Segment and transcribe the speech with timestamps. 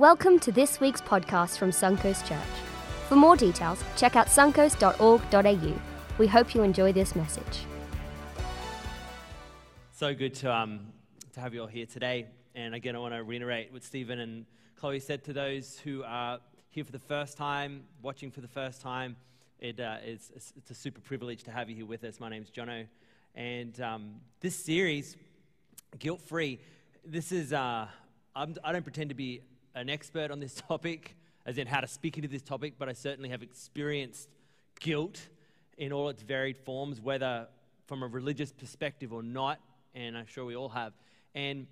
[0.00, 2.40] Welcome to this week's podcast from Suncoast Church.
[3.06, 5.80] For more details, check out suncoast.org.au.
[6.16, 7.66] We hope you enjoy this message.
[9.92, 10.86] So good to, um,
[11.34, 12.28] to have you all here today.
[12.54, 16.38] And again, I want to reiterate what Stephen and Chloe said to those who are
[16.70, 19.16] here for the first time, watching for the first time.
[19.58, 22.18] It, uh, it's, it's a super privilege to have you here with us.
[22.18, 22.86] My name's Jono.
[23.34, 25.18] And um, this series,
[25.98, 26.58] Guilt Free,
[27.04, 27.86] this is, uh,
[28.34, 29.42] I do not pretend to be
[29.74, 31.16] an expert on this topic,
[31.46, 34.28] as in how to speak into this topic, but I certainly have experienced
[34.78, 35.28] guilt
[35.78, 37.48] in all its varied forms, whether
[37.86, 39.58] from a religious perspective or not,
[39.94, 40.92] and I'm sure we all have.
[41.34, 41.66] And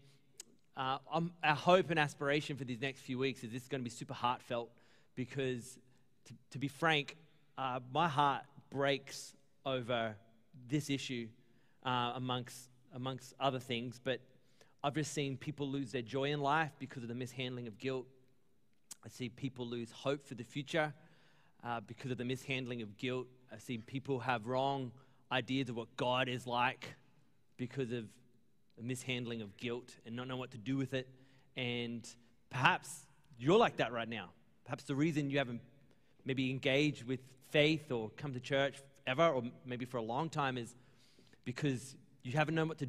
[0.76, 0.98] uh,
[1.42, 3.90] our hope and aspiration for these next few weeks is this is going to be
[3.90, 4.70] super heartfelt
[5.14, 5.78] because,
[6.24, 7.16] to, to be frank,
[7.56, 9.34] uh, my heart breaks
[9.66, 10.14] over
[10.68, 11.28] this issue
[11.84, 14.20] uh, amongst, amongst other things, but
[14.82, 18.06] I've just seen people lose their joy in life because of the mishandling of guilt.
[19.04, 20.92] I see people lose hope for the future
[21.64, 23.26] uh, because of the mishandling of guilt.
[23.52, 24.92] I've seen people have wrong
[25.32, 26.94] ideas of what God is like
[27.56, 28.04] because of
[28.76, 31.08] the mishandling of guilt and not know what to do with it.
[31.56, 32.08] And
[32.50, 33.06] perhaps
[33.36, 34.30] you're like that right now.
[34.64, 35.60] Perhaps the reason you haven't
[36.24, 40.56] maybe engaged with faith or come to church ever, or maybe for a long time,
[40.56, 40.74] is
[41.44, 42.88] because you haven't known what to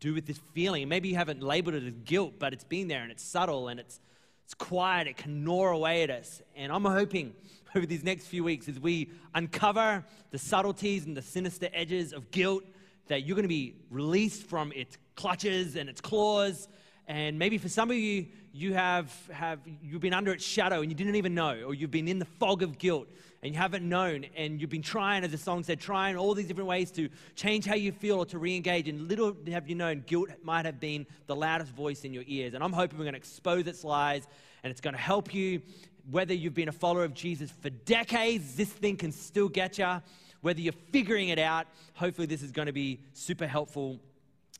[0.00, 0.88] do with this feeling.
[0.88, 3.78] Maybe you haven't labeled it as guilt, but it's been there and it's subtle and
[3.78, 4.00] it's,
[4.44, 5.06] it's quiet.
[5.06, 6.42] It can gnaw away at us.
[6.56, 7.34] And I'm hoping
[7.76, 12.30] over these next few weeks as we uncover the subtleties and the sinister edges of
[12.30, 12.64] guilt
[13.08, 16.68] that you're going to be released from its clutches and its claws.
[17.06, 20.90] And maybe for some of you, you have, have you've been under its shadow and
[20.90, 23.08] you didn't even know, or you've been in the fog of guilt
[23.42, 26.46] and you haven't known, and you've been trying, as the song said, trying all these
[26.46, 28.86] different ways to change how you feel or to re-engage.
[28.86, 32.52] And little have you known, guilt might have been the loudest voice in your ears.
[32.52, 34.28] And I'm hoping we're going to expose its lies,
[34.62, 35.62] and it's going to help you.
[36.10, 40.02] Whether you've been a follower of Jesus for decades, this thing can still get you.
[40.42, 44.00] Whether you're figuring it out, hopefully this is going to be super helpful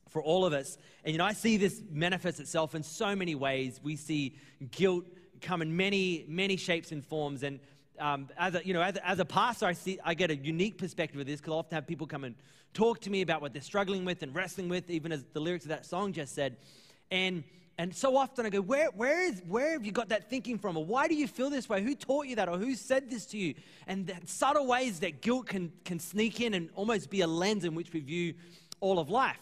[0.09, 0.79] for all of us.
[1.05, 3.81] And you know, I see this manifest itself in so many ways.
[3.83, 4.37] We see
[4.71, 5.05] guilt
[5.41, 7.43] come in many, many shapes and forms.
[7.43, 7.61] And
[8.01, 10.37] um, as a, you know, as a, as a pastor, I see I get a
[10.37, 12.35] unique perspective of this because I often have people come and
[12.73, 15.65] talk to me about what they're struggling with and wrestling with, even as the lyrics
[15.65, 16.57] of that song just said.
[17.11, 17.45] And
[17.81, 20.77] and so often I go, where, where, is, where have you got that thinking from?
[20.77, 21.83] Or why do you feel this way?
[21.83, 22.47] Who taught you that?
[22.47, 23.55] Or who said this to you?
[23.87, 27.65] And the subtle ways that guilt can, can sneak in and almost be a lens
[27.65, 28.35] in which we view
[28.81, 29.39] all of life.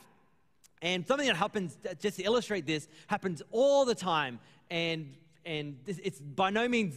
[0.82, 4.38] And something that happens, just to illustrate this, happens all the time.
[4.70, 6.94] And, and it's by no means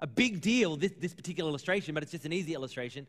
[0.00, 3.06] a big deal, this, this particular illustration, but it's just an easy illustration.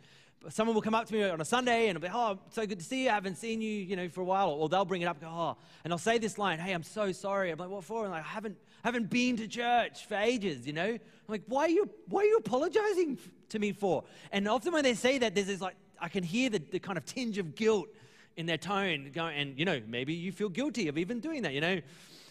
[0.49, 2.85] Someone will come up to me on a Sunday and be, oh, so good to
[2.85, 3.09] see you.
[3.09, 4.49] I haven't seen you, you know, for a while.
[4.49, 6.83] Or they'll bring it up and go, oh, and I'll say this line, hey, I'm
[6.83, 7.49] so sorry.
[7.49, 8.03] I'm like, what for?
[8.03, 10.85] And like, I haven't, haven't been to church for ages, you know?
[10.85, 13.17] I'm like, why are you, why are you apologizing
[13.49, 14.03] to me for?
[14.31, 16.97] And often when they say that, there's this like, I can hear the, the kind
[16.97, 17.87] of tinge of guilt
[18.37, 21.53] in their tone, going, and you know, maybe you feel guilty of even doing that,
[21.53, 21.81] you know.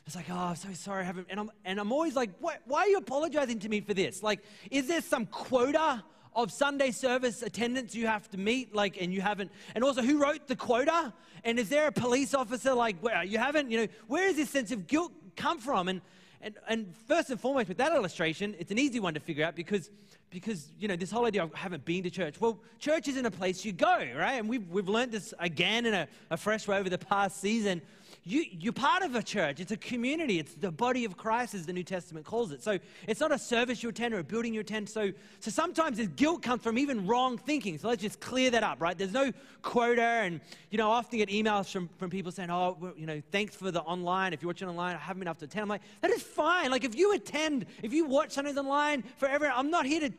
[0.07, 1.29] It's like, oh, I'm so sorry, I haven't.
[1.31, 4.23] And I'm, and I'm always like, what, why are you apologizing to me for this?
[4.23, 6.05] Like, is there some quota
[6.37, 8.75] of Sunday service attendance you have to meet?
[8.75, 9.51] Like, and you haven't.
[9.75, 11.13] And also, who wrote the quota?
[11.43, 13.71] And is there a police officer like, where you haven't?
[13.71, 15.89] You know, where does this sense of guilt come from?
[15.89, 16.03] And
[16.45, 19.57] and, and first and foremost, with that illustration, it's an easy one to figure out
[19.57, 19.91] because,
[20.29, 22.39] because you know, this whole idea of haven't been to church.
[22.39, 24.35] Well, church isn't a place you go, right?
[24.35, 27.81] And we've, we've learned this again in a, a fresh way over the past season
[28.27, 29.61] you, you're part of a church.
[29.61, 30.39] It's a community.
[30.39, 32.63] It's the body of Christ, as the New Testament calls it.
[32.63, 34.89] So it's not a service you attend or a building you attend.
[34.89, 37.77] So, so sometimes this guilt comes from even wrong thinking.
[37.77, 38.97] So let's just clear that up, right?
[38.97, 39.31] There's no
[39.61, 40.03] quota.
[40.03, 40.41] And,
[40.71, 43.71] you know, I often get emails from, from people saying, oh, you know, thanks for
[43.71, 44.33] the online.
[44.33, 45.63] If you're watching online, I haven't been able to attend.
[45.65, 46.71] I'm like, that is fine.
[46.71, 50.11] Like, if you attend, if you watch Sundays online forever, I'm not here to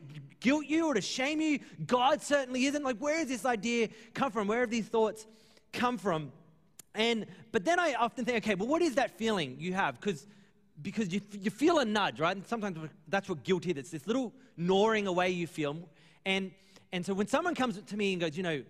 [0.41, 1.57] guilt you or to shame you.
[1.87, 2.83] God certainly isn't.
[2.83, 4.47] Like, where does this idea come from?
[4.47, 5.25] Where have these thoughts
[5.73, 6.31] come from?
[6.95, 9.99] And but then I often think, okay, well, what is that feeling you have?
[9.99, 10.25] Because
[10.81, 12.35] because you, you feel a nudge, right?
[12.35, 13.77] And sometimes that's what guilt is.
[13.77, 15.77] It's this little gnawing away you feel.
[16.25, 16.51] And
[16.91, 18.63] and so when someone comes to me and goes, you know,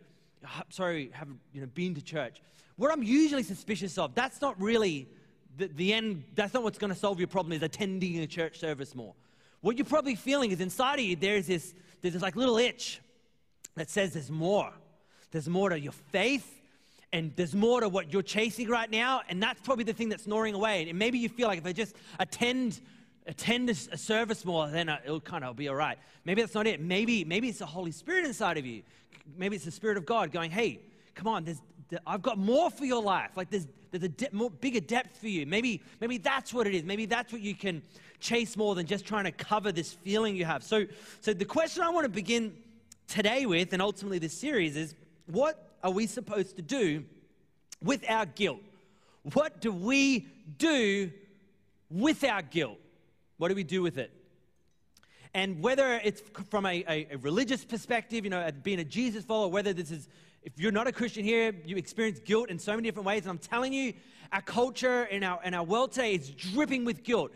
[0.69, 2.41] sorry, haven't you know been to church,
[2.75, 5.07] what I'm usually suspicious of, that's not really
[5.57, 6.23] the, the end.
[6.35, 7.53] That's not what's going to solve your problem.
[7.53, 9.13] Is attending a church service more.
[9.61, 13.01] What you're probably feeling is inside of you there's this there's this like little itch
[13.75, 14.71] that says there's more.
[15.31, 16.54] There's more to your faith
[17.15, 20.27] and there's more to what you're chasing right now, and that's probably the thing that's
[20.27, 20.89] gnawing away.
[20.89, 22.81] And maybe you feel like if I just attend
[23.25, 25.97] attend a service more, then it'll kind of be all right.
[26.25, 26.81] Maybe that's not it.
[26.81, 28.83] Maybe maybe it's the Holy Spirit inside of you.
[29.37, 30.81] Maybe it's the Spirit of God going, "Hey,
[31.13, 31.61] come on, there's,
[32.05, 33.31] I've got more for your life.
[33.37, 35.45] Like there's there's a de- more, bigger depth for you.
[35.45, 36.83] Maybe maybe that's what it is.
[36.83, 37.81] Maybe that's what you can
[38.19, 40.63] chase more than just trying to cover this feeling you have.
[40.63, 40.85] So,
[41.21, 42.57] so the question I want to begin
[43.07, 44.95] today with, and ultimately this series, is
[45.27, 47.05] what are we supposed to do
[47.79, 48.59] with our guilt?
[49.33, 50.27] What do we
[50.57, 51.11] do
[51.91, 52.79] with our guilt?
[53.37, 54.11] What do we do with it?
[55.35, 59.47] And whether it's from a, a, a religious perspective, you know, being a Jesus follower,
[59.47, 60.07] whether this is,
[60.41, 63.21] if you're not a Christian here, you experience guilt in so many different ways.
[63.21, 63.93] And I'm telling you,
[64.31, 67.31] our culture and our, and our world today is dripping with guilt.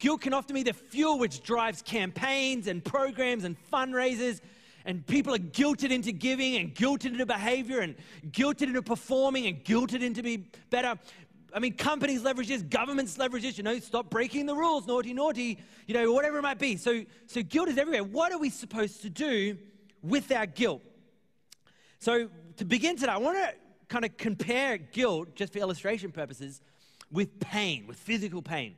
[0.00, 4.40] Guilt can often be the fuel which drives campaigns and programs and fundraisers.
[4.84, 7.94] And people are guilted into giving and guilted into behavior and
[8.30, 10.98] guilted into performing and guilted into be better.
[11.54, 15.12] I mean, companies leverage this, governments leverage this, you know, stop breaking the rules, naughty,
[15.12, 16.76] naughty, you know, whatever it might be.
[16.76, 18.04] So, so guilt is everywhere.
[18.04, 19.58] What are we supposed to do
[20.02, 20.82] with our guilt?
[21.98, 23.54] So, to begin today, I want to
[23.88, 26.60] kind of compare guilt, just for illustration purposes,
[27.10, 28.74] with pain, with physical pain.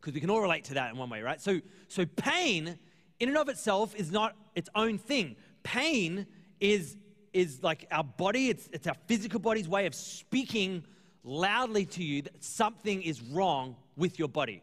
[0.00, 1.40] Because we can all relate to that in one way, right?
[1.40, 2.78] So, so pain,
[3.20, 5.36] in and of itself, is not its own thing.
[5.62, 6.26] Pain
[6.60, 6.96] is,
[7.32, 10.84] is like our body, it's, it's our physical body's way of speaking
[11.22, 14.62] loudly to you that something is wrong with your body.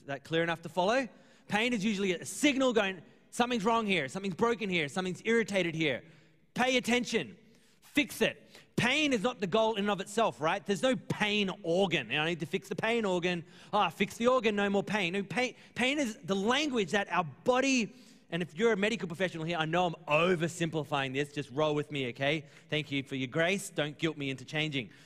[0.00, 1.08] Is that clear enough to follow?
[1.48, 3.00] Pain is usually a signal going,
[3.30, 6.02] something's wrong here, something's broken here, something's irritated here.
[6.54, 7.36] Pay attention,
[7.82, 8.40] fix it.
[8.76, 10.64] Pain is not the goal in and of itself, right?
[10.66, 12.10] There's no pain organ.
[12.10, 13.44] I need to fix the pain organ.
[13.72, 15.12] Ah, oh, fix the organ, no more pain.
[15.12, 15.54] No, pain.
[15.74, 17.94] Pain is the language that our body,
[18.30, 21.32] and if you're a medical professional here, I know I'm oversimplifying this.
[21.32, 22.44] Just roll with me, okay?
[22.68, 23.70] Thank you for your grace.
[23.70, 24.90] Don't guilt me into changing.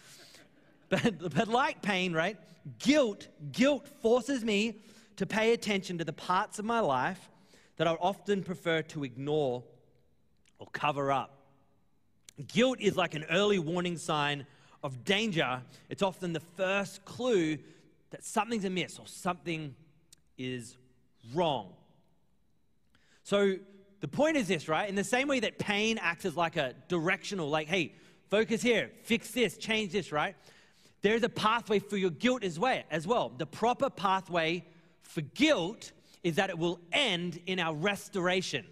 [0.91, 2.39] But, but like pain, right?
[2.79, 4.81] Guilt, guilt forces me
[5.17, 7.29] to pay attention to the parts of my life
[7.77, 9.65] that I often prefer to ignore
[10.59, 11.38] or cover up.
[12.47, 14.47] Guilt is like an early warning sign
[14.83, 15.63] of danger.
[15.89, 17.59] It's often the first clue
[18.11, 19.75] that something's amiss or something
[20.37, 20.77] is
[21.35, 21.73] wrong.
[23.25, 23.57] So
[24.01, 24.89] the point is this, right?
[24.89, 27.95] In the same way that pain acts as like a directional, like, hey,
[28.31, 30.37] focus here, fix this, change this, right?
[31.03, 33.31] there's a pathway for your guilt as well, as well.
[33.37, 34.65] The proper pathway
[35.03, 35.93] for guilt
[36.23, 38.67] is that it will end in our restoration.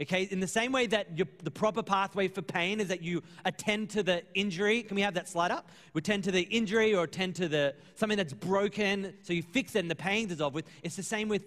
[0.00, 3.90] Okay, in the same way that the proper pathway for pain is that you attend
[3.90, 4.82] to the injury.
[4.82, 5.68] Can we have that slide up?
[5.92, 9.74] We attend to the injury or attend to the something that's broken, so you fix
[9.74, 10.64] it and the pain dissolves with.
[10.82, 11.44] It's the same with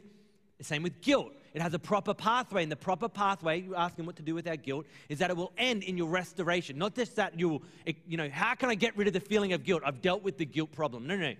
[0.59, 1.31] the same with guilt.
[1.55, 4.33] It has a proper pathway, and the proper pathway, you ask him what to do
[4.33, 6.77] with our guilt, is that it will end in your restoration.
[6.77, 7.61] Not just that you'll,
[8.07, 9.83] you know, how can I get rid of the feeling of guilt?
[9.85, 11.05] I've dealt with the guilt problem.
[11.05, 11.33] No, no.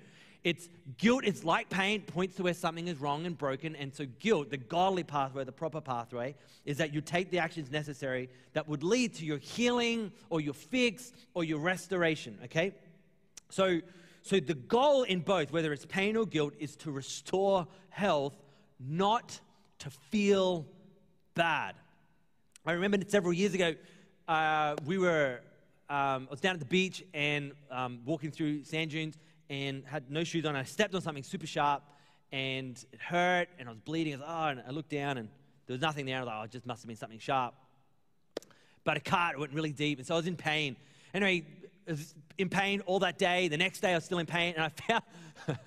[0.43, 0.67] It's
[0.97, 3.75] guilt, it's like pain, points to where something is wrong and broken.
[3.77, 6.35] And so, guilt, the godly pathway, the proper pathway,
[6.65, 10.53] is that you take the actions necessary that would lead to your healing or your
[10.53, 12.73] fix or your restoration, okay?
[13.49, 13.79] So,
[14.21, 18.35] so the goal in both, whether it's pain or guilt, is to restore health,
[18.79, 19.39] not
[19.79, 20.65] to feel
[21.35, 21.75] bad.
[22.65, 23.75] I remember several years ago,
[24.27, 25.39] uh, we were,
[25.89, 29.17] um, I was down at the beach and um, walking through sand dunes
[29.49, 30.55] and had no shoes on.
[30.55, 31.83] I stepped on something super sharp
[32.31, 34.13] and it hurt and I was bleeding.
[34.15, 35.29] I was, oh, and I looked down and
[35.67, 36.17] there was nothing there.
[36.17, 37.53] I was like, oh, it just must have been something sharp.
[38.83, 40.75] But a cut went really deep and so I was in pain.
[41.13, 41.45] Anyway,
[41.87, 43.47] I was in pain all that day.
[43.47, 45.57] The next day I was still in pain and I found,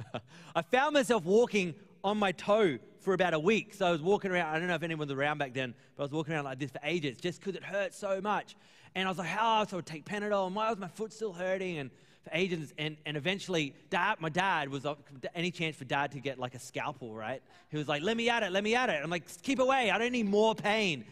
[0.54, 3.72] I found myself walking on my toe for about a week.
[3.72, 4.54] So I was walking around.
[4.54, 6.58] I don't know if anyone was around back then, but I was walking around like
[6.58, 8.56] this for ages just because it hurt so much.
[8.96, 10.46] And I was like, oh, so I would take Panadol.
[10.46, 11.78] And why was my foot still hurting?
[11.78, 11.90] And
[12.26, 12.72] for ages.
[12.78, 14.86] And, and eventually, dad, my dad was,
[15.34, 17.42] any chance for dad to get like a scalpel, right?
[17.70, 19.00] He was like, let me at it, let me at it.
[19.02, 19.90] I'm like, keep away.
[19.90, 21.04] I don't need more pain.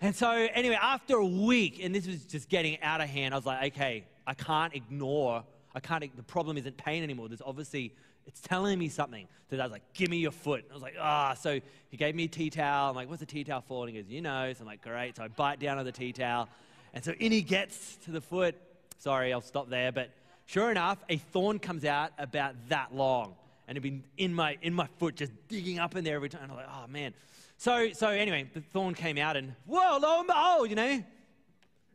[0.00, 3.36] And so, anyway, after a week, and this was just getting out of hand, I
[3.36, 7.28] was like, okay, I can't ignore, I can't, the problem isn't pain anymore.
[7.28, 7.92] There's obviously
[8.26, 9.26] it's telling me something.
[9.50, 10.64] So was like, give me your foot.
[10.70, 11.34] I was like, ah.
[11.34, 12.90] So he gave me a tea towel.
[12.90, 13.84] I'm like, what's a tea towel for?
[13.84, 14.52] And he goes, you know.
[14.52, 15.16] So I'm like, great.
[15.16, 16.48] So I bite down on the tea towel.
[16.94, 18.54] And so in he gets to the foot.
[18.98, 19.90] Sorry, I'll stop there.
[19.90, 20.10] But
[20.50, 23.34] sure enough, a thorn comes out about that long.
[23.66, 26.42] And it'd been in my, in my foot, just digging up in there every time.
[26.42, 27.14] And I'm like, oh, man.
[27.56, 31.04] So, so anyway, the thorn came out and, whoa, lo and behold, you know,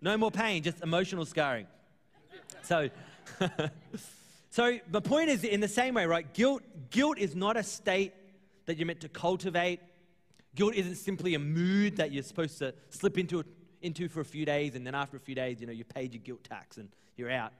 [0.02, 1.68] no more pain, just emotional scarring.
[2.64, 2.90] So,
[4.56, 6.34] So the point is, in the same way, right?
[6.34, 8.14] Guilt, guilt is not a state
[8.68, 9.82] that you're meant to cultivate.
[10.56, 13.44] Guilt isn't simply a mood that you're supposed to slip into,
[13.82, 16.14] into for a few days, and then after a few days, you know, you paid
[16.14, 17.52] your guilt tax and you're out.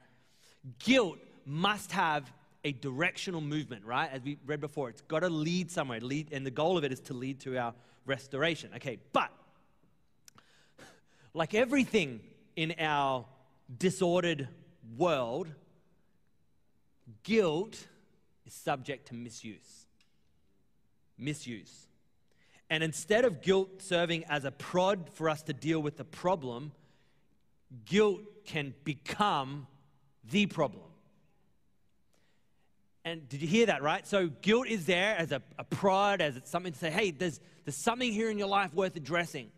[0.80, 2.32] Guilt must have
[2.64, 4.10] a directional movement, right?
[4.12, 6.92] As we read before, it's got to lead somewhere, lead, and the goal of it
[6.92, 7.74] is to lead to our
[8.06, 8.72] restoration.
[8.76, 9.32] Okay, but
[11.34, 12.22] like everything
[12.56, 13.26] in our
[13.78, 14.48] disordered
[14.98, 15.48] world,
[17.24, 17.88] guilt
[18.46, 19.86] is subject to misuse.
[21.18, 21.88] misuse.
[22.70, 26.72] And instead of guilt serving as a prod for us to deal with the problem,
[27.86, 29.68] guilt can become
[30.32, 30.84] the problem.
[33.04, 34.06] And did you hear that, right?
[34.06, 37.40] So guilt is there as a, a prod, as it's something to say, hey, there's,
[37.64, 39.52] there's something here in your life worth addressing.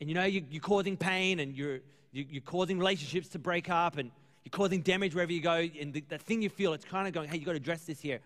[0.00, 1.80] And you know, you, are causing pain and you're,
[2.12, 4.12] you, you're causing relationships to break up and
[4.44, 5.68] you're causing damage wherever you go.
[5.80, 7.82] And the, the thing you feel, it's kind of going, hey, you've got to address
[7.84, 8.20] this here.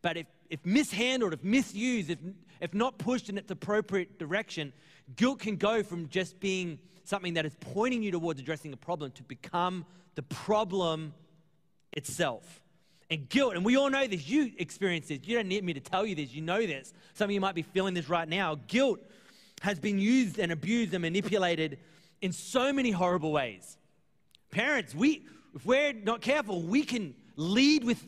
[0.00, 2.18] But if, if mishandled, if misused, if,
[2.60, 4.72] if not pushed in its appropriate direction,
[5.16, 9.10] guilt can go from just being something that is pointing you towards addressing a problem
[9.12, 11.12] to become the problem
[11.96, 12.62] itself.
[13.10, 15.20] And guilt, and we all know this, you experience this.
[15.24, 16.92] You don't need me to tell you this, you know this.
[17.14, 18.58] Some of you might be feeling this right now.
[18.66, 19.00] Guilt
[19.62, 21.78] has been used and abused and manipulated
[22.20, 23.76] in so many horrible ways.
[24.50, 25.24] Parents, we,
[25.54, 28.04] if we're not careful, we can lead with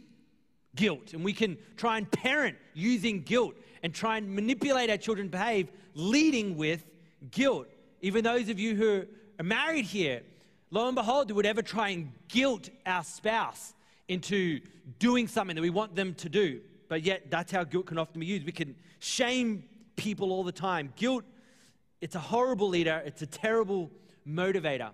[0.74, 5.28] guilt and we can try and parent using guilt and try and manipulate our children
[5.28, 6.84] behave leading with
[7.30, 7.68] guilt.
[8.00, 9.04] Even those of you who
[9.38, 10.22] are married here,
[10.70, 13.74] lo and behold, would ever try and guilt our spouse
[14.08, 14.60] into
[14.98, 16.60] doing something that we want them to do.
[16.88, 18.46] But yet, that's how guilt can often be used.
[18.46, 19.64] We can shame
[19.96, 20.92] people all the time.
[20.96, 21.24] Guilt,
[22.00, 23.90] it's a horrible leader, it's a terrible
[24.26, 24.90] motivator.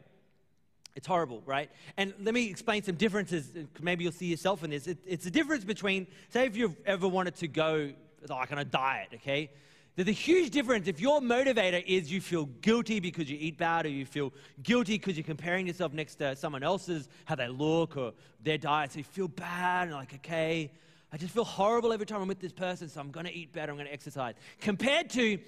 [0.97, 1.71] It's horrible, right?
[1.97, 3.53] And let me explain some differences.
[3.81, 4.87] Maybe you'll see yourself in this.
[4.87, 7.93] It, it's the difference between, say, if you've ever wanted to go
[8.29, 9.51] like on a diet, okay?
[9.97, 13.87] There's a huge difference if your motivator is you feel guilty because you eat bad,
[13.87, 14.33] or you feel
[14.63, 18.93] guilty because you're comparing yourself next to someone else's, how they look, or their diet.
[18.93, 20.73] So you feel bad, and like, okay,
[21.13, 23.71] I just feel horrible every time I'm with this person, so I'm gonna eat better,
[23.71, 24.35] I'm gonna exercise.
[24.61, 25.39] Compared to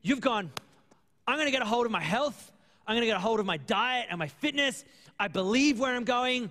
[0.00, 0.50] you've gone,
[1.26, 2.52] I'm gonna get a hold of my health,
[2.90, 4.84] I'm going to get a hold of my diet and my fitness.
[5.16, 6.50] I believe where I'm going.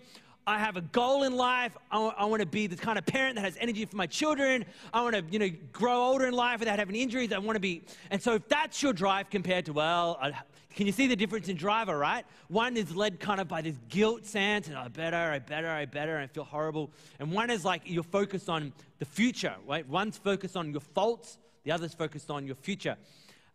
[0.49, 1.77] I have a goal in life.
[1.91, 4.07] I, w- I want to be the kind of parent that has energy for my
[4.07, 4.65] children.
[4.91, 7.31] I want to, you know, grow older in life without having injuries.
[7.31, 10.31] I want to be, and so if that's your drive compared to, well, I,
[10.73, 12.25] can you see the difference in driver, right?
[12.47, 15.85] One is led kind of by this guilt sense, and I better, I better, I
[15.85, 16.89] better, and I feel horrible.
[17.19, 19.87] And one is like you're focused on the future, right?
[19.87, 22.97] One's focused on your faults, the other's focused on your future.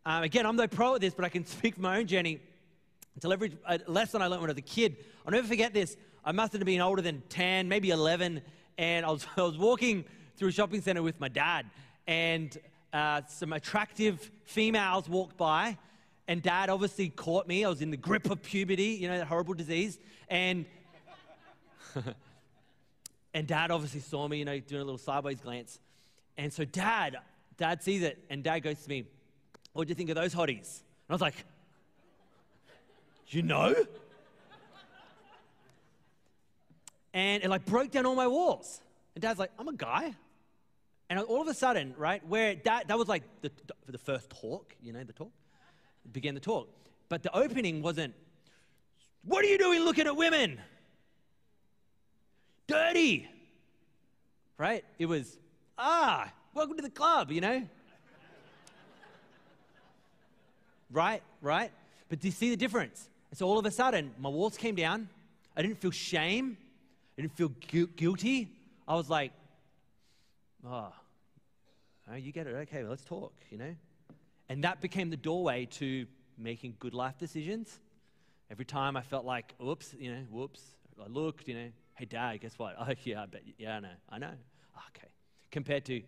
[0.07, 2.39] Um, again, I'm no pro at this, but I can speak from my own journey.
[3.17, 4.97] Until every a lesson I learned when I was a kid.
[5.25, 5.97] I'll never forget this.
[6.27, 8.41] I must have been older than 10, maybe 11,
[8.79, 10.05] and I was, I was walking
[10.37, 11.67] through a shopping center with my dad,
[12.07, 12.57] and
[12.95, 15.77] uh, some attractive females walked by,
[16.27, 17.65] and dad obviously caught me.
[17.65, 20.65] I was in the grip of puberty, you know, that horrible disease, and
[23.35, 25.79] and dad obviously saw me, you know, doing a little sideways glance,
[26.39, 27.19] and so dad,
[27.59, 29.05] dad sees it, and dad goes to me,
[29.75, 31.45] "What do you think of those hotties?" And I was like,
[33.29, 33.75] you know?
[37.15, 38.81] And it like broke down all my walls.
[39.15, 40.15] And dad's like, I'm a guy.
[41.09, 43.51] And all of a sudden, right, where that, that was like the,
[43.87, 45.31] the first talk, you know, the talk,
[46.13, 46.69] began the talk.
[47.09, 48.15] But the opening wasn't,
[49.23, 50.61] what are you doing looking at women?
[52.67, 53.29] Dirty.
[54.59, 54.85] Right?
[54.99, 55.39] It was,
[55.79, 57.63] ah, welcome to the club, you know?
[60.91, 61.23] right?
[61.41, 61.71] Right?
[62.09, 63.09] But do you see the difference?
[63.31, 65.09] And so all of a sudden, my walls came down.
[65.57, 66.57] I didn't feel shame.
[67.17, 68.51] I didn't feel gu- guilty.
[68.89, 69.33] I was like,
[70.67, 70.93] oh,
[72.17, 72.55] you get it.
[72.55, 73.75] Okay, well, let's talk, you know?
[74.49, 76.07] And that became the doorway to
[76.37, 77.79] making good life decisions.
[78.51, 80.61] Every time I felt like, oops, you know, whoops,
[81.03, 82.77] I looked, you know, hey, dad, guess what?
[82.79, 84.33] Oh, yeah, I bet, yeah, I know, I know.
[84.77, 85.09] Ah, okay.
[85.51, 86.03] Compared to,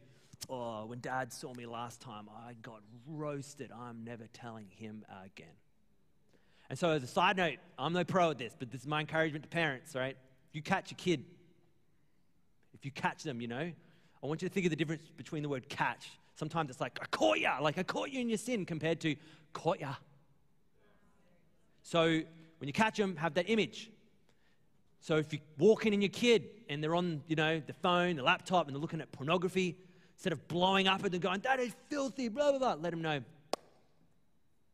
[0.51, 3.71] oh, when dad saw me last time, I got roasted.
[3.73, 5.55] I'm never telling him again.
[6.69, 9.01] And so, as a side note, I'm no pro at this, but this is my
[9.01, 10.17] encouragement to parents, right?
[10.57, 11.23] You catch a kid,
[12.73, 13.71] if you catch them, you know,
[14.23, 16.09] I want you to think of the difference between the word catch.
[16.35, 19.17] Sometimes it's like, I caught ya, like I caught you in your sin, compared to
[19.53, 19.97] caught ya.
[21.83, 23.91] So, when you catch them, have that image.
[25.01, 28.23] So, if you're walking in your kid and they're on, you know, the phone, the
[28.23, 29.77] laptop, and they're looking at pornography,
[30.15, 33.03] instead of blowing up at them going, that is filthy, blah, blah, blah, let them
[33.03, 33.21] know,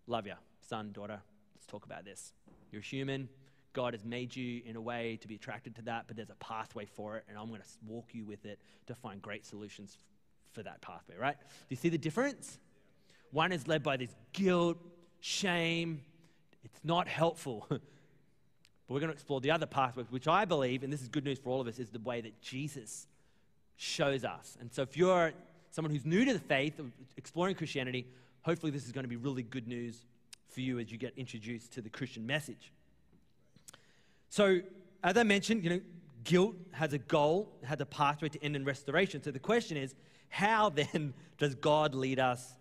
[0.06, 1.20] love you, son, daughter,
[1.56, 2.34] let's talk about this.
[2.70, 3.28] You're human.
[3.72, 6.34] God has made you in a way to be attracted to that, but there's a
[6.34, 9.96] pathway for it, and I'm going to walk you with it to find great solutions
[10.52, 11.36] for that pathway, right?
[11.38, 12.58] Do you see the difference?
[13.30, 14.78] One is led by this guilt,
[15.20, 16.02] shame.
[16.64, 17.66] It's not helpful.
[17.68, 17.80] but
[18.88, 21.38] we're going to explore the other pathway, which I believe, and this is good news
[21.38, 23.06] for all of us, is the way that Jesus
[23.76, 24.56] shows us.
[24.60, 25.32] And so if you're
[25.70, 26.78] someone who's new to the faith,
[27.16, 28.06] exploring Christianity,
[28.42, 30.04] hopefully this is going to be really good news
[30.50, 32.72] for you as you get introduced to the Christian message.
[34.32, 34.62] So,
[35.04, 35.80] as I mentioned, you know,
[36.24, 39.22] guilt has a goal, has a pathway to end in restoration.
[39.22, 39.94] So the question is,
[40.30, 42.54] how then does God lead us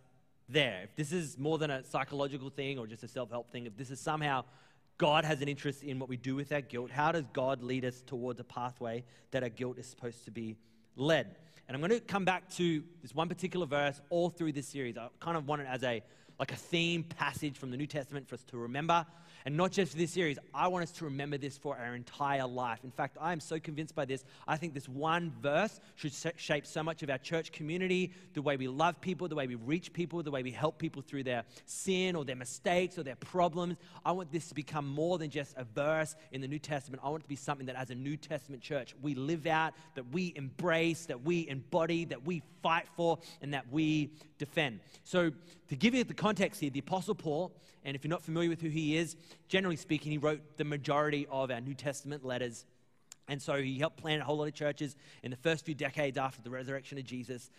[0.50, 0.82] there?
[0.84, 3.78] If this is more than a psychological thing or just a self help thing, if
[3.78, 4.44] this is somehow
[4.98, 7.86] God has an interest in what we do with our guilt, how does God lead
[7.86, 10.58] us towards a pathway that our guilt is supposed to be
[10.98, 11.38] led?
[11.70, 14.98] And I'm going to come back to this one particular verse all through this series.
[14.98, 16.04] I kind of want it as a
[16.38, 19.06] like a theme passage from the New Testament for us to remember
[19.46, 22.48] and not just for this series, I want us to remember this for our entire
[22.48, 22.80] life.
[22.84, 24.24] In fact, I am so convinced by this.
[24.48, 28.58] I think this one verse should shape so much of our church community, the way
[28.58, 31.44] we love people, the way we reach people, the way we help people through their
[31.66, 33.78] sin or their mistakes or their problems.
[34.06, 37.02] I want this to become more than just a verse in the New Testament.
[37.04, 39.74] I want it to be something that, as a New Testament church, we live out,
[39.96, 44.12] that we embrace, that we embody, that we fight for, and that we
[44.46, 44.80] defend.
[45.04, 45.32] So,
[45.70, 47.54] to give you the context here, the Apostle Paul,
[47.86, 49.16] and if you're not familiar with who he is,
[49.48, 52.66] generally speaking, he wrote the majority of our New Testament letters.
[53.28, 56.18] And so he helped plant a whole lot of churches in the first few decades
[56.18, 57.50] after the resurrection of Jesus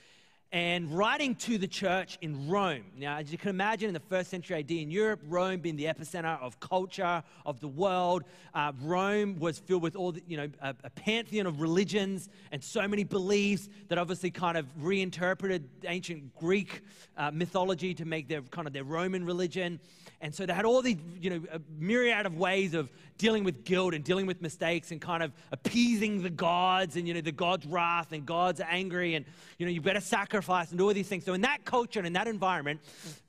[0.53, 2.85] and writing to the church in Rome.
[2.99, 5.87] Now, as you can imagine, in the first century AD in Europe, Rome being the
[5.87, 10.51] epicenter of culture of the world, uh, Rome was filled with all the, you know,
[10.61, 16.37] a, a, pantheon of religions and so many beliefs that obviously kind of reinterpreted ancient
[16.37, 16.83] Greek
[17.17, 19.81] uh, mythology to make their kind of their Roman religion.
[20.21, 23.65] And so they had all these, you know, a myriad of ways of dealing with
[23.65, 27.33] guilt and dealing with mistakes and kind of appeasing the gods and, you know, the
[27.33, 29.25] God's wrath and God's angry and,
[29.59, 30.01] you know, you better
[30.43, 31.25] sacrifice and do all these things.
[31.25, 32.81] So in that culture and in that environment,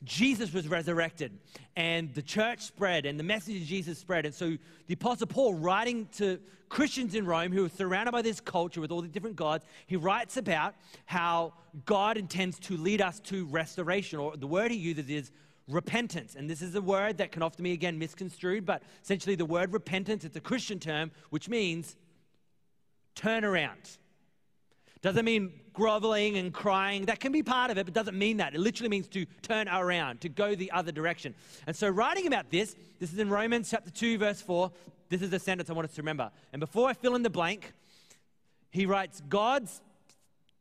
[0.04, 1.32] Jesus was resurrected
[1.76, 4.26] and the church spread and the message of Jesus spread.
[4.26, 6.40] And so the Apostle Paul, writing to
[6.70, 9.96] Christians in Rome who are surrounded by this culture with all the different gods, he
[9.96, 10.74] writes about
[11.06, 11.54] how
[11.86, 15.32] God intends to lead us to restoration, or the word he uses is
[15.68, 16.36] repentance.
[16.36, 19.72] And this is a word that can often be, again, misconstrued, but essentially the word
[19.72, 21.96] repentance, it's a Christian term, which means
[23.16, 23.98] turn around.
[25.04, 27.06] Doesn't mean groveling and crying.
[27.06, 28.56] That can be part of it, but doesn't mean that.
[28.56, 31.36] It literally means to turn around, to go the other direction.
[31.68, 34.72] And so, writing about this, this is in Romans chapter 2, verse 4.
[35.10, 36.32] This is a sentence I want us to remember.
[36.54, 37.74] And before I fill in the blank,
[38.72, 39.82] he writes, God's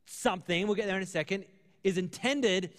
[0.05, 1.45] something, we'll get there in a second,
[1.85, 2.71] is intended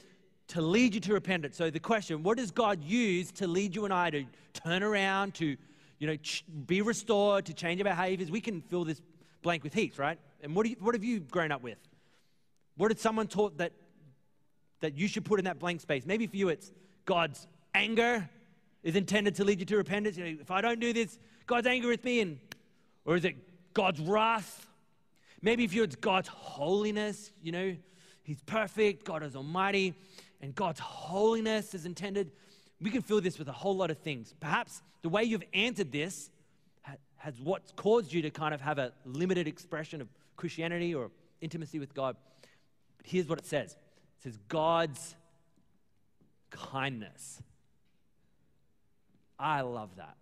[0.48, 1.56] to lead you to repentance.
[1.56, 5.32] So the question, what does God use to lead you and I to turn around,
[5.36, 5.56] to
[5.98, 8.30] you know, ch- be restored, to change our behaviors?
[8.30, 9.00] We can fill this
[9.42, 10.18] blank with heaps, right?
[10.44, 11.78] And what, do you, what have you grown up with?
[12.76, 13.72] What did someone taught that,
[14.80, 16.04] that you should put in that blank space?
[16.04, 16.70] Maybe for you it's
[17.06, 18.28] God's anger
[18.82, 20.18] is intended to lead you to repentance.
[20.18, 22.20] You know, if I don't do this, God's angry with me.
[22.20, 22.38] And,
[23.06, 23.36] or is it
[23.72, 24.66] God's wrath?
[25.40, 27.76] Maybe for you it's God's holiness, you know,
[28.22, 29.94] He's perfect, God is almighty
[30.40, 32.32] and God's holiness is intended.
[32.80, 34.34] We can fill this with a whole lot of things.
[34.40, 36.30] Perhaps the way you've answered this
[37.16, 41.78] has what's caused you to kind of have a limited expression of Christianity or intimacy
[41.78, 42.16] with God.
[43.04, 45.14] Here's what it says it says, God's
[46.50, 47.42] kindness.
[49.38, 50.16] I love that.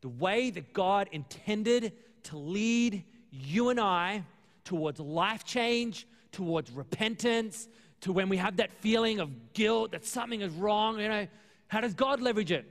[0.00, 1.92] The way that God intended
[2.24, 4.24] to lead you and I
[4.64, 7.68] towards life change, towards repentance,
[8.02, 11.26] to when we have that feeling of guilt that something is wrong, you know,
[11.66, 12.64] how does God leverage it?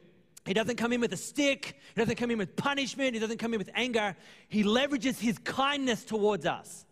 [0.48, 1.78] He doesn't come in with a stick.
[1.94, 3.14] He doesn't come in with punishment.
[3.14, 4.16] He doesn't come in with anger.
[4.48, 6.86] He leverages his kindness towards us.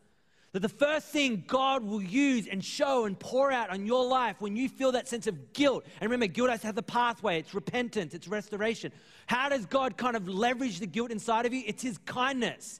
[0.51, 4.37] That the first thing God will use and show and pour out on your life
[4.39, 7.39] when you feel that sense of guilt, and remember, guilt has to have the pathway
[7.39, 8.93] it's repentance, it's restoration.
[9.25, 11.63] How does God kind of leverage the guilt inside of you?
[11.65, 12.79] It's his kindness.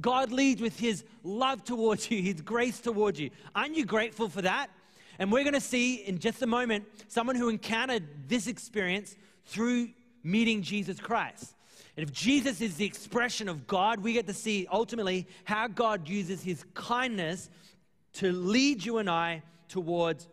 [0.00, 3.30] God leads with his love towards you, his grace towards you.
[3.54, 4.70] Aren't you grateful for that?
[5.18, 9.88] And we're going to see in just a moment someone who encountered this experience through
[10.26, 11.54] meeting Jesus Christ.
[11.96, 16.08] And if Jesus is the expression of God, we get to see ultimately how God
[16.08, 17.48] uses his kindness
[18.14, 20.28] to lead you and I towards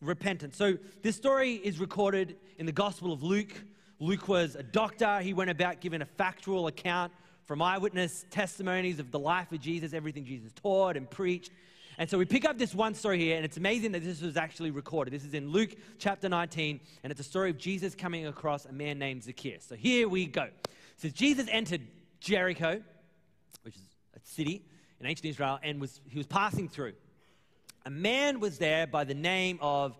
[0.00, 0.56] repentance.
[0.56, 3.52] So this story is recorded in the Gospel of Luke.
[3.98, 5.18] Luke was a doctor.
[5.20, 7.12] He went about giving a factual account
[7.46, 11.50] from eyewitness testimonies of the life of Jesus, everything Jesus taught and preached.
[11.98, 14.36] And so we pick up this one story here, and it's amazing that this was
[14.36, 15.12] actually recorded.
[15.12, 18.72] This is in Luke chapter 19, and it's a story of Jesus coming across a
[18.72, 19.64] man named Zacchaeus.
[19.64, 20.44] So here we go.
[20.44, 21.80] It says Jesus entered
[22.20, 22.80] Jericho,
[23.62, 23.82] which is
[24.14, 24.64] a city
[25.00, 26.92] in ancient Israel, and was, he was passing through.
[27.84, 29.98] A man was there by the name of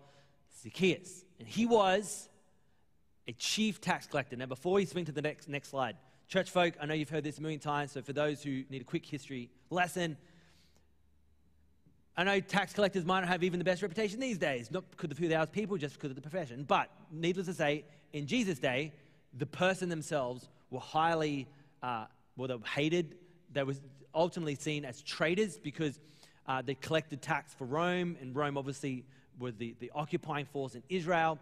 [0.63, 2.29] Zacchaeus, and he was
[3.27, 4.37] a chief tax collector.
[4.37, 5.97] Now, before we swing to the next, next slide,
[6.29, 8.81] church folk, I know you've heard this a million times, so for those who need
[8.81, 10.15] a quick history lesson,
[12.19, 15.11] I know tax collectors might not have even the best reputation these days, not because
[15.11, 16.65] of who they are as people, just because of the profession.
[16.75, 18.93] But needless to say, in Jesus' day,
[19.37, 21.47] the person themselves were highly,
[21.81, 22.05] uh,
[22.35, 23.15] well, they were hated.
[23.53, 23.75] They were
[24.13, 25.95] ultimately seen as traitors because
[26.49, 29.05] Uh, they collected tax for Rome, and Rome obviously
[29.37, 31.37] was the, the occupying force in Israel.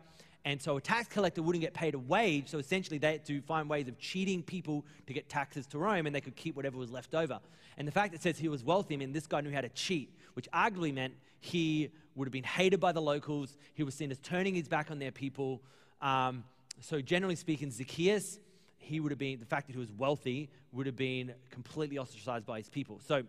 [0.47, 2.47] And so a tax collector wouldn't get paid a wage.
[2.47, 6.05] So essentially, they had to find ways of cheating people to get taxes to Rome,
[6.05, 7.41] and they could keep whatever was left over.
[7.77, 9.59] And the fact that it says he was wealthy, I mean, this guy knew how
[9.59, 13.57] to cheat, which arguably meant he would have been hated by the locals.
[13.73, 15.61] He was seen as turning his back on their people.
[16.01, 16.45] Um,
[16.79, 18.39] so, generally speaking, Zacchaeus,
[18.77, 22.45] he would have been, the fact that he was wealthy, would have been completely ostracized
[22.45, 23.01] by his people.
[23.05, 23.23] So,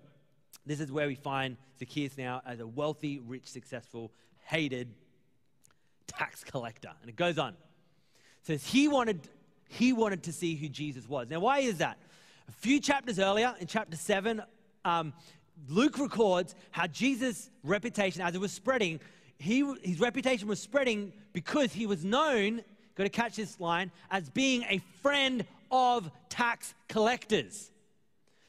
[0.64, 4.12] this is where we find Zacchaeus now as a wealthy, rich, successful,
[4.44, 4.94] hated
[6.08, 6.90] tax collector.
[7.00, 7.50] And it goes on.
[7.50, 9.20] It says he wanted,
[9.68, 11.28] he wanted to see who Jesus was.
[11.30, 11.98] Now, why is that?
[12.48, 14.42] A few chapters earlier, in chapter 7,
[14.84, 15.12] um,
[15.68, 19.00] Luke records how Jesus' reputation, as it was spreading,
[19.38, 22.62] he, his reputation was spreading because he was known,
[22.96, 27.70] got to catch this line, as being a friend of tax collectors.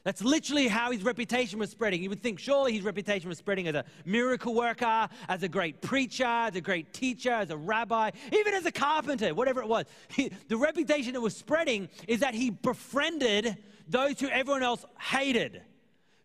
[0.02, 2.02] That's literally how his reputation was spreading.
[2.02, 5.82] You would think surely his reputation was spreading as a miracle worker, as a great
[5.82, 9.84] preacher, as a great teacher, as a rabbi, even as a carpenter, whatever it was.
[10.08, 13.58] He, the reputation that was spreading is that he befriended
[13.88, 15.62] those who everyone else hated.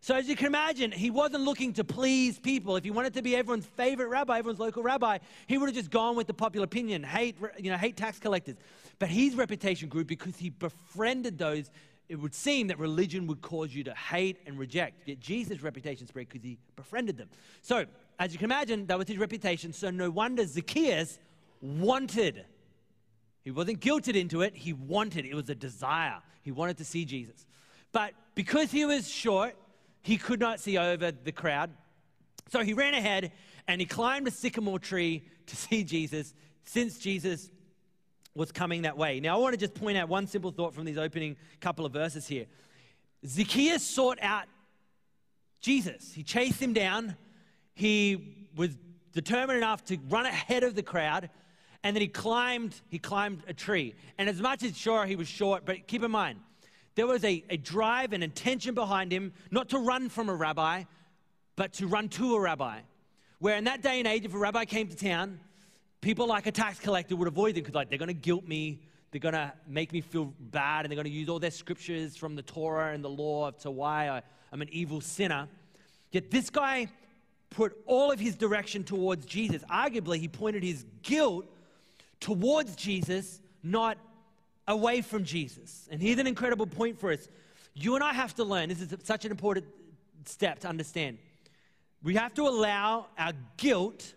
[0.00, 2.76] So, as you can imagine, he wasn't looking to please people.
[2.76, 5.90] If he wanted to be everyone's favorite rabbi, everyone's local rabbi, he would have just
[5.90, 8.54] gone with the popular opinion, hate, you know, hate tax collectors.
[9.00, 11.70] But his reputation grew because he befriended those
[12.08, 15.08] it would seem that religion would cause you to hate and reject.
[15.08, 17.28] Yet Jesus' reputation spread because he befriended them.
[17.62, 17.86] So,
[18.18, 19.72] as you can imagine, that was his reputation.
[19.72, 21.18] So, no wonder Zacchaeus
[21.60, 22.44] wanted.
[23.44, 25.24] He wasn't guilted into it, he wanted.
[25.26, 26.20] It was a desire.
[26.42, 27.46] He wanted to see Jesus.
[27.92, 29.56] But because he was short,
[30.02, 31.70] he could not see over the crowd.
[32.50, 33.32] So he ran ahead
[33.66, 37.50] and he climbed a sycamore tree to see Jesus since Jesus
[38.36, 39.18] was coming that way.
[39.18, 41.92] Now, I want to just point out one simple thought from these opening couple of
[41.92, 42.46] verses here.
[43.26, 44.44] Zacchaeus sought out
[45.60, 47.16] Jesus, he chased him down.
[47.74, 48.76] He was
[49.12, 51.30] determined enough to run ahead of the crowd
[51.82, 55.26] and then he climbed he climbed a tree and as much as sure he was
[55.26, 56.38] short but keep in mind
[56.96, 60.82] there was a, a drive and intention behind him not to run from a rabbi
[61.56, 62.78] but to run to a rabbi
[63.38, 65.40] where in that day and age if a rabbi came to town
[66.06, 68.78] people like a tax collector would avoid them because like they're going to guilt me
[69.10, 72.16] they're going to make me feel bad and they're going to use all their scriptures
[72.16, 75.48] from the torah and the law to why I, i'm an evil sinner.
[76.12, 76.86] Yet this guy
[77.50, 79.64] put all of his direction towards jesus.
[79.68, 81.46] Arguably he pointed his guilt
[82.20, 83.98] towards jesus not
[84.68, 85.88] away from jesus.
[85.90, 87.26] And here's an incredible point for us.
[87.74, 89.66] You and i have to learn this is such an important
[90.24, 91.18] step to understand.
[92.00, 94.14] We have to allow our guilt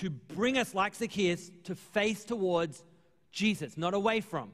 [0.00, 2.82] to bring us, like Zacchaeus, to face towards
[3.30, 4.52] Jesus, not away from.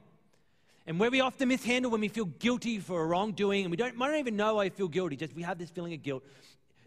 [0.87, 3.95] And where we often mishandle when we feel guilty for a wrongdoing, and we don't,
[3.95, 6.23] might not even know we feel guilty, just we have this feeling of guilt.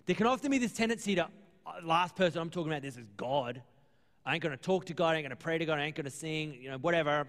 [0.07, 3.07] There can often be this tendency to, uh, last person I'm talking about this is
[3.17, 3.63] God.
[4.27, 5.85] I ain't going to talk to God, I ain't going to pray to God, I
[5.85, 7.27] ain't going to sing, you know, whatever.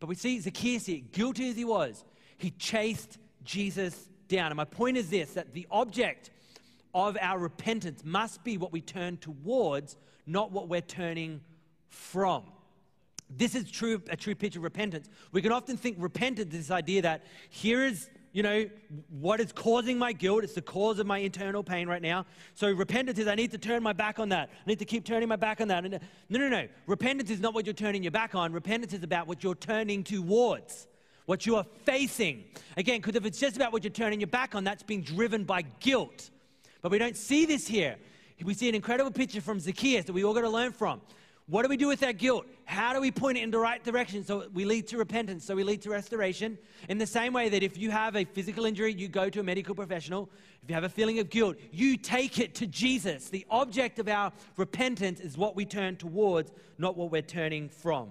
[0.00, 2.04] But we see Zacchaeus here, guilty as he was,
[2.38, 4.46] he chased Jesus down.
[4.46, 6.30] And my point is this that the object
[6.94, 11.40] of our repentance must be what we turn towards not what we're turning
[11.88, 12.44] from.
[13.30, 15.08] This is true, a true picture of repentance.
[15.32, 18.68] We can often think repentance is this idea that here is, you know,
[19.08, 20.44] what is causing my guilt.
[20.44, 22.26] It's the cause of my internal pain right now.
[22.54, 24.50] So repentance is I need to turn my back on that.
[24.52, 25.84] I need to keep turning my back on that.
[25.84, 26.68] Uh, no, no, no.
[26.86, 28.52] Repentance is not what you're turning your back on.
[28.52, 30.86] Repentance is about what you're turning towards
[31.26, 32.44] what you are facing.
[32.76, 35.44] Again, because if it's just about what you're turning your back on, that's being driven
[35.44, 36.30] by guilt.
[36.82, 37.96] But we don't see this here
[38.42, 41.00] we see an incredible picture from Zacchaeus that we all got to learn from.
[41.46, 42.46] What do we do with that guilt?
[42.64, 45.54] How do we point it in the right direction so we lead to repentance, so
[45.54, 46.56] we lead to restoration?
[46.88, 49.42] In the same way that if you have a physical injury, you go to a
[49.42, 50.30] medical professional.
[50.62, 53.28] If you have a feeling of guilt, you take it to Jesus.
[53.28, 58.10] The object of our repentance is what we turn towards, not what we're turning from.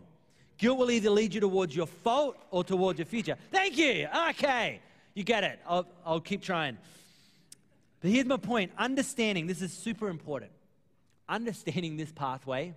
[0.60, 3.36] Guilt will either lead you towards your fault or towards your future.
[3.52, 4.08] Thank you.
[4.30, 4.80] Okay.
[5.16, 5.60] You get it.
[5.68, 6.78] I'll, I'll keep trying.
[8.04, 10.52] But here's my point understanding, this is super important.
[11.28, 12.76] Understanding this pathway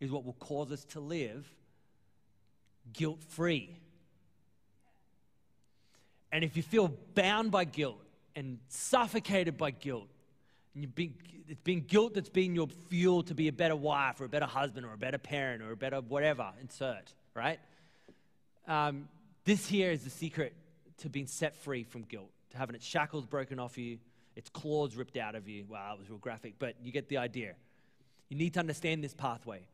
[0.00, 1.46] is what will cause us to live
[2.94, 3.68] guilt free.
[6.32, 8.02] And if you feel bound by guilt
[8.34, 10.08] and suffocated by guilt,
[10.72, 11.12] and you've been,
[11.46, 14.46] it's been guilt that's been your fuel to be a better wife or a better
[14.46, 17.60] husband or a better parent or a better whatever, insert, right?
[18.66, 19.06] Um,
[19.44, 20.54] this here is the secret
[20.98, 23.98] to being set free from guilt to having its shackles broken off you,
[24.36, 25.64] its claws ripped out of you.
[25.68, 27.54] Wow, that was real graphic, but you get the idea.
[28.28, 29.66] You need to understand this pathway.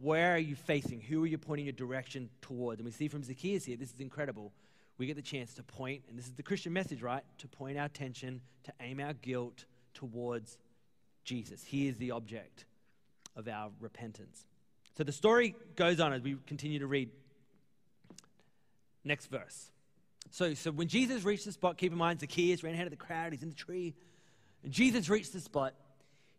[0.00, 1.00] Where are you facing?
[1.00, 2.80] Who are you pointing your direction towards?
[2.80, 4.52] And we see from Zacchaeus here, this is incredible.
[4.96, 7.22] We get the chance to point, and this is the Christian message, right?
[7.38, 10.58] To point our attention, to aim our guilt towards
[11.24, 11.62] Jesus.
[11.64, 12.64] He is the object
[13.36, 14.46] of our repentance.
[14.96, 17.10] So the story goes on as we continue to read.
[19.04, 19.70] Next verse.
[20.30, 22.96] So, so when Jesus reached the spot, keep in mind Zacchaeus ran ahead of the
[22.96, 23.94] crowd, he's in the tree.
[24.62, 25.74] And Jesus reached the spot,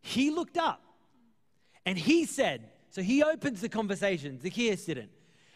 [0.02, 0.82] he looked up
[1.86, 4.40] and he said, so he opens the conversation.
[4.40, 5.10] Zacchaeus didn't.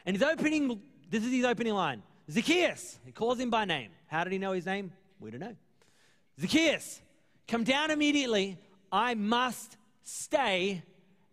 [0.06, 3.92] And his opening, this is his opening line Zacchaeus, he calls him by name.
[4.08, 4.92] How did he know his name?
[5.20, 5.56] We don't know.
[6.40, 7.02] Zacchaeus,
[7.48, 8.58] come down immediately.
[8.92, 10.84] I must stay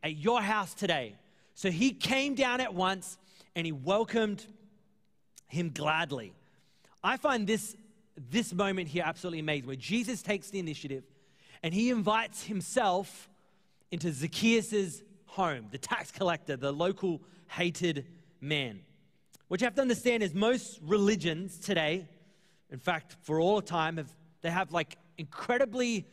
[0.02, 1.14] at your house today.
[1.54, 3.18] So he came down at once
[3.54, 4.44] and he welcomed
[5.46, 6.32] him gladly.
[7.02, 7.76] I find this,
[8.16, 11.04] this moment here absolutely amazing where Jesus takes the initiative
[11.62, 13.28] and he invites himself
[13.90, 18.06] into Zacchaeus' home, the tax collector, the local hated
[18.40, 18.80] man.
[19.48, 22.06] What you have to understand is most religions today,
[22.70, 26.06] in fact, for all time, have, they have like incredibly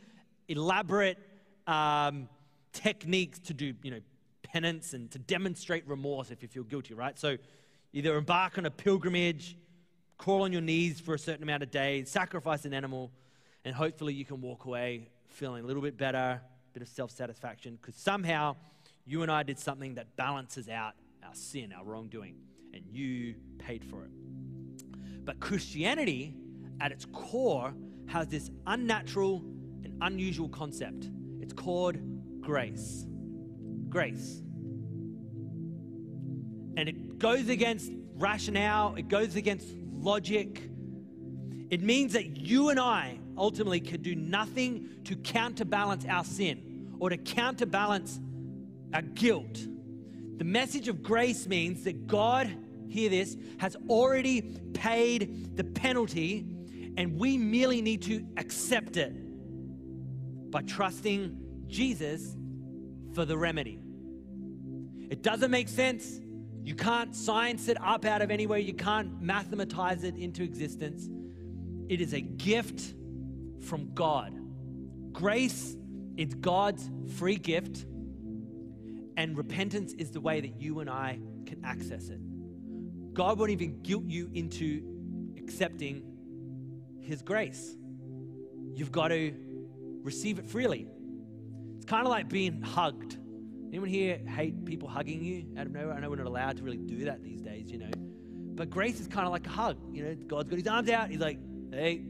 [0.48, 1.18] elaborate
[1.66, 2.28] um,
[2.72, 4.00] techniques to do, you know,
[4.42, 7.18] penance and to demonstrate remorse if you feel guilty, right?
[7.18, 7.36] So
[7.92, 9.56] either embark on a pilgrimage,
[10.18, 13.10] crawl on your knees for a certain amount of days, sacrifice an animal,
[13.64, 16.40] and hopefully you can walk away feeling a little bit better, a
[16.74, 18.56] bit of self satisfaction, because somehow
[19.06, 22.34] you and I did something that balances out our sin, our wrongdoing,
[22.74, 24.10] and you paid for it.
[25.24, 26.34] But Christianity,
[26.80, 27.72] at its core,
[28.06, 29.42] has this unnatural
[29.84, 31.08] and unusual concept.
[31.40, 31.96] It's called
[32.40, 33.06] grace.
[33.88, 34.42] Grace.
[36.76, 39.68] And it goes against rationale, it goes against
[40.00, 40.70] logic.
[41.70, 47.10] It means that you and I ultimately could do nothing to counterbalance our sin or
[47.10, 48.20] to counterbalance
[48.92, 49.66] our guilt.
[50.38, 52.54] The message of grace means that God,
[52.88, 56.46] hear this, has already paid the penalty
[56.96, 59.12] and we merely need to accept it
[60.50, 62.36] by trusting Jesus
[63.14, 63.80] for the remedy.
[65.10, 66.20] It doesn't make sense.
[66.68, 68.58] You can't science it up out of anywhere.
[68.58, 71.08] You can't mathematize it into existence.
[71.88, 72.94] It is a gift
[73.62, 74.38] from God.
[75.10, 75.78] Grace
[76.18, 77.86] is God's free gift,
[79.16, 82.20] and repentance is the way that you and I can access it.
[83.14, 84.82] God won't even guilt you into
[85.38, 86.02] accepting
[87.00, 87.78] His grace.
[88.74, 89.32] You've got to
[90.02, 90.86] receive it freely.
[91.76, 93.16] It's kind of like being hugged.
[93.68, 95.94] Anyone here hate people hugging you out of nowhere?
[95.94, 97.90] I know we're not allowed to really do that these days, you know.
[98.54, 99.76] But grace is kind of like a hug.
[99.92, 101.10] You know, God's got his arms out.
[101.10, 101.38] He's like,
[101.70, 102.02] hey,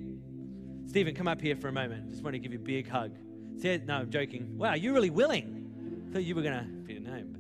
[0.87, 2.11] Stephen, come up here for a moment.
[2.11, 3.13] Just want to give you a big hug.
[3.61, 4.57] Said, no, I'm joking.
[4.57, 6.09] Wow, you're really willing.
[6.13, 7.37] Thought you were going to be a name.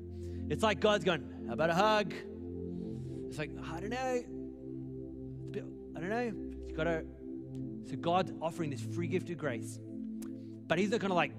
[0.50, 2.12] It's like God's going, how about a hug?
[3.28, 4.22] It's like, I don't know.
[5.52, 5.64] Bit,
[5.96, 6.32] I don't know.
[6.66, 7.04] You got to.
[7.88, 9.78] So God's offering this free gift of grace,
[10.66, 11.32] but He's not going to like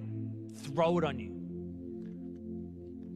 [0.63, 1.38] throw it on you.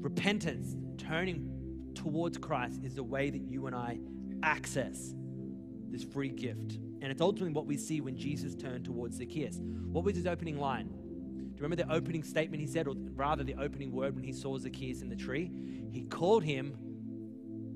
[0.04, 1.50] Repentance, turning
[1.96, 4.00] towards Christ, is the way that you and I
[4.44, 5.16] access
[5.90, 6.74] this free gift.
[7.02, 9.62] And it's ultimately what we see when Jesus turned towards Zacchaeus.
[9.62, 10.88] What was his opening line?
[10.88, 14.34] Do you remember the opening statement he said, or rather the opening word when he
[14.34, 15.50] saw Zacchaeus in the tree?
[15.94, 16.76] He called him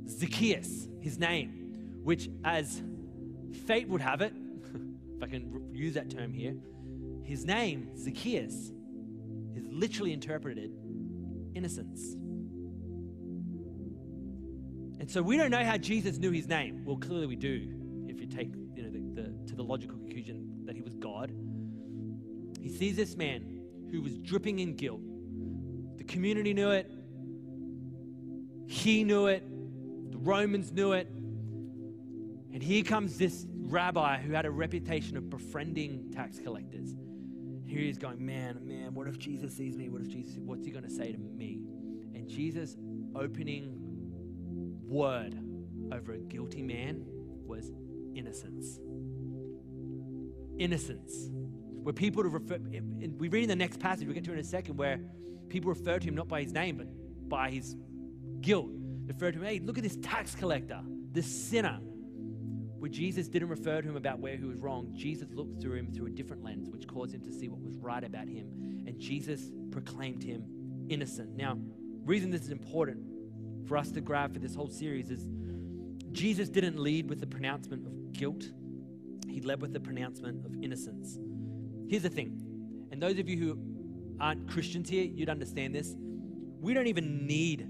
[0.10, 2.84] Zacchaeus, his name, which, as
[3.66, 4.34] fate would have it,
[5.16, 6.58] if I can use that term here,
[7.24, 8.74] his name, Zacchaeus,
[9.56, 10.72] is literally interpreted
[11.58, 12.16] innocence.
[15.00, 16.84] And so we don't know how Jesus knew his name.
[16.86, 17.74] Well, clearly we do,
[18.08, 21.32] if you take you know, the, the, to the logical conclusion that he was God.
[22.62, 25.02] He sees this man who was dripping in guilt.
[25.98, 26.92] The community knew it,
[28.68, 29.44] he knew it,
[30.12, 31.08] the Romans knew it.
[32.54, 36.96] And here comes this rabbi who had a reputation of befriending tax collectors.
[37.68, 39.90] Here he's going, man, man, what if Jesus sees me?
[39.90, 41.60] What if Jesus, what's he going to say to me?
[42.16, 42.78] And Jesus
[43.14, 43.74] opening
[44.86, 45.38] word
[45.92, 47.04] over a guilty man
[47.46, 47.72] was
[48.16, 48.80] innocence.
[50.58, 51.30] Innocence.
[51.84, 52.58] Where people refer,
[53.18, 55.00] we read in the next passage, we'll get to in a second, where
[55.50, 56.88] people refer to him not by his name, but
[57.30, 57.76] by his
[58.40, 58.70] guilt.
[59.06, 61.80] They refer to him, hey, look at this tax collector, this sinner.
[62.80, 65.92] Where Jesus didn't refer to him about where he was wrong, Jesus looked through him
[65.92, 68.84] through a different lens, which caused him to see what was right about him.
[68.86, 70.44] And Jesus proclaimed him
[70.90, 71.36] innocent.
[71.36, 71.58] Now,
[72.06, 73.00] reason this is important
[73.68, 75.28] for us to grab for this whole series is
[76.12, 78.46] Jesus didn't lead with the pronouncement of guilt,
[79.28, 81.20] he led with the pronouncement of innocence.
[81.90, 82.42] Here's the thing,
[82.92, 83.60] and those of you who
[84.20, 85.96] aren't Christians here, you'd understand this.
[86.60, 87.68] We don't even need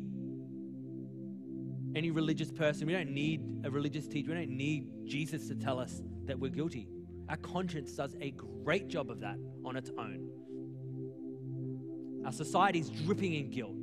[1.97, 2.87] any religious person.
[2.87, 4.31] We don't need a religious teacher.
[4.31, 6.87] We don't need Jesus to tell us that we're guilty.
[7.29, 10.29] Our conscience does a great job of that on its own.
[12.25, 13.75] Our society is dripping in guilt.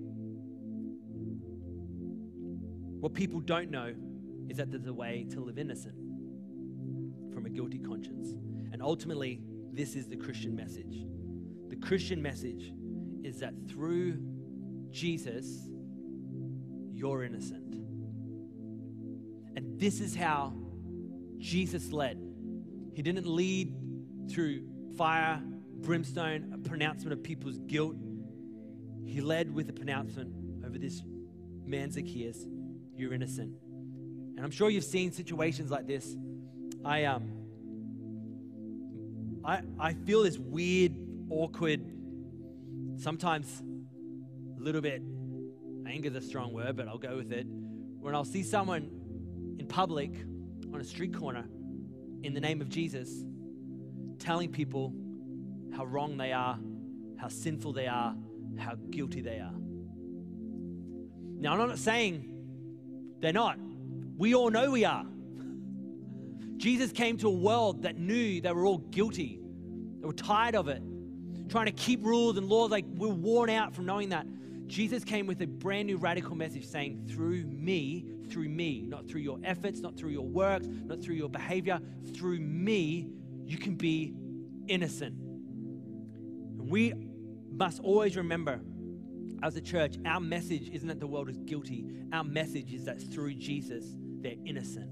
[3.00, 3.92] What people don't know
[4.48, 5.94] is that there's a way to live innocent
[7.32, 8.34] from a guilty conscience.
[8.72, 9.40] And ultimately,
[9.72, 11.04] this is the Christian message.
[11.68, 12.72] The Christian message
[13.22, 14.18] is that through
[14.90, 15.68] Jesus,
[16.92, 17.83] you're innocent.
[19.84, 20.54] This is how
[21.36, 22.18] Jesus led.
[22.94, 23.76] He didn't lead
[24.30, 24.62] through
[24.96, 25.42] fire,
[25.82, 27.94] brimstone, a pronouncement of people's guilt.
[29.04, 30.32] He led with a pronouncement
[30.64, 31.02] over this
[31.66, 32.46] man Zacchaeus,
[32.96, 33.52] you're innocent.
[34.36, 36.16] And I'm sure you've seen situations like this.
[36.82, 37.30] I um
[39.44, 40.94] I I feel this weird,
[41.28, 41.82] awkward,
[42.96, 43.62] sometimes
[44.58, 45.02] a little bit
[45.86, 47.46] anger is a strong word, but I'll go with it.
[48.00, 49.03] When I'll see someone
[49.64, 50.10] in public
[50.74, 51.44] on a street corner
[52.22, 53.24] in the name of Jesus
[54.18, 54.92] telling people
[55.74, 56.58] how wrong they are,
[57.16, 58.14] how sinful they are,
[58.58, 59.54] how guilty they are.
[61.40, 62.30] Now, I'm not saying
[63.20, 63.58] they're not.
[64.18, 65.06] We all know we are.
[66.58, 69.40] Jesus came to a world that knew they were all guilty.
[70.00, 70.82] They were tired of it,
[71.48, 72.70] trying to keep rules and laws.
[72.70, 74.26] Like we're worn out from knowing that.
[74.66, 79.20] Jesus came with a brand new radical message saying, through me, through me, not through
[79.20, 81.80] your efforts, not through your works, not through your behavior,
[82.14, 83.08] through me,
[83.44, 84.14] you can be
[84.68, 85.14] innocent.
[86.56, 86.94] We
[87.52, 88.60] must always remember
[89.42, 91.84] as a church, our message isn't that the world is guilty.
[92.12, 94.90] Our message is that through Jesus, they're innocent.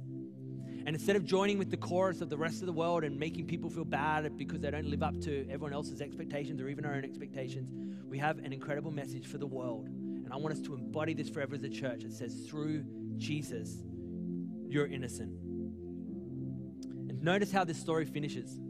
[0.84, 3.46] And instead of joining with the chorus of the rest of the world and making
[3.46, 6.94] people feel bad because they don't live up to everyone else's expectations or even our
[6.94, 9.86] own expectations, we have an incredible message for the world.
[9.86, 12.04] And I want us to embody this forever as a church.
[12.04, 12.84] It says, through
[13.16, 13.74] Jesus,
[14.68, 15.30] you're innocent.
[17.08, 18.60] And notice how this story finishes.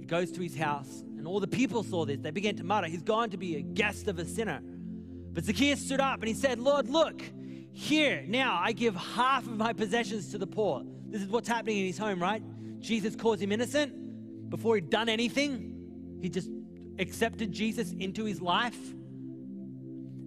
[0.00, 2.18] He goes to his house, and all the people saw this.
[2.18, 4.62] They began to mutter, He's gone to be a guest of a sinner.
[5.34, 7.22] But Zacchaeus stood up and he said, Lord, look,
[7.72, 10.82] here, now I give half of my possessions to the poor.
[11.10, 12.42] This is what's happening in his home, right?
[12.80, 15.74] Jesus calls him innocent before he'd done anything.
[16.22, 16.48] He just
[16.98, 18.78] accepted Jesus into his life.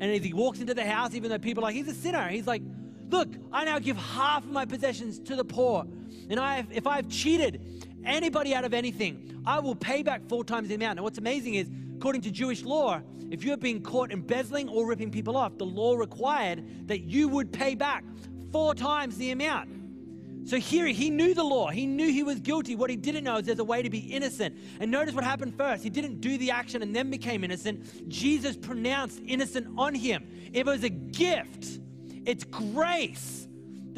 [0.02, 2.28] And as he walks into the house, even though people are like, he's a sinner,
[2.30, 2.62] he's like,
[3.10, 5.86] look, I now give half of my possessions to the poor.
[6.30, 7.62] And I have, if I've cheated
[8.06, 10.98] anybody out of anything, I will pay back four times the amount.
[10.98, 14.88] Now, what's amazing is, according to Jewish law, if you have been caught embezzling or
[14.88, 18.04] ripping people off, the law required that you would pay back
[18.52, 19.70] four times the amount.
[20.46, 21.70] So here he knew the law.
[21.70, 22.76] He knew he was guilty.
[22.76, 24.56] What he didn't know is there's a way to be innocent.
[24.80, 25.84] And notice what happened first.
[25.84, 28.10] He didn't do the action and then became innocent.
[28.10, 30.26] Jesus pronounced innocent on him.
[30.54, 31.80] It was a gift.
[32.26, 33.49] It's grace.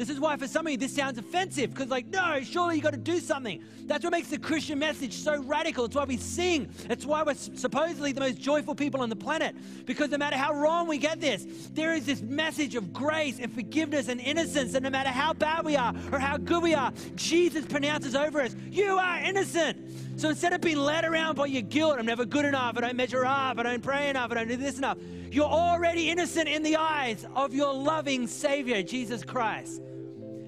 [0.02, 2.82] This is why for some of you this sounds offensive because, like, no, surely you
[2.82, 3.62] got to do something.
[3.84, 5.84] That's what makes the Christian message so radical.
[5.84, 6.68] It's why we sing.
[6.90, 9.54] It's why we're supposedly the most joyful people on the planet
[9.86, 13.54] because no matter how wrong we get this, there is this message of grace and
[13.54, 14.74] forgiveness and innocence.
[14.74, 18.40] And no matter how bad we are or how good we are, Jesus pronounces over
[18.40, 19.78] us, You are innocent.
[20.16, 22.96] So instead of being led around by your guilt, I'm never good enough, I don't
[22.96, 24.98] measure up, I don't pray enough, I don't do this enough,
[25.30, 29.80] you're already innocent in the eyes of your loving Savior, Jesus Christ.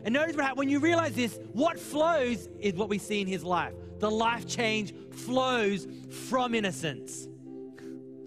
[0.04, 3.26] And notice what happens when you realize this, what flows is what we see in
[3.26, 3.72] his life.
[4.00, 5.86] The life change flows
[6.28, 7.26] from innocence.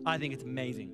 [0.03, 0.91] I think it's amazing.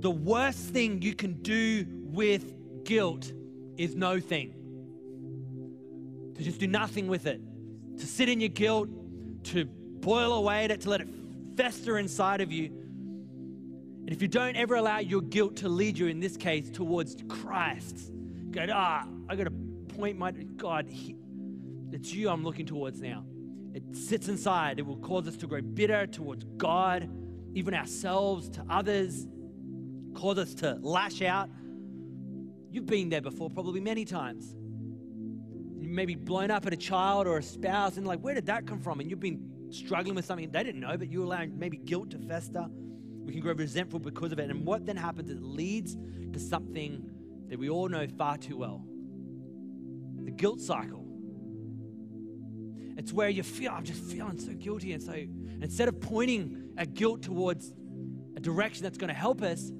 [0.00, 3.32] The worst thing you can do with guilt
[3.78, 4.52] is no thing.
[6.34, 7.40] To just do nothing with it.
[7.98, 8.90] To sit in your guilt,
[9.44, 11.08] to boil away at it, to let it
[11.56, 12.66] fester inside of you.
[12.66, 17.16] And if you don't ever allow your guilt to lead you, in this case, towards
[17.28, 18.12] Christ,
[18.72, 19.50] ah, I got to
[19.96, 20.86] point my God.
[20.88, 21.16] He,
[21.92, 23.24] it's you I'm looking towards now.
[23.74, 24.78] It sits inside.
[24.78, 27.08] It will cause us to grow bitter towards God,
[27.54, 29.26] even ourselves, to others,
[30.14, 31.50] cause us to lash out.
[32.70, 34.54] You've been there before, probably many times.
[35.78, 38.46] You may be blown up at a child or a spouse, and like, where did
[38.46, 39.00] that come from?
[39.00, 42.18] And you've been struggling with something they didn't know, but you allow maybe guilt to
[42.18, 42.66] fester.
[43.24, 44.50] We can grow resentful because of it.
[44.50, 45.30] And what then happens?
[45.30, 45.96] It leads
[46.32, 47.10] to something
[47.48, 48.84] that we all know far too well
[50.26, 51.06] the guilt cycle.
[52.96, 54.92] It's where you feel, I'm just feeling so guilty.
[54.92, 57.72] And so instead of pointing a guilt towards
[58.36, 59.70] a direction that's going to help us,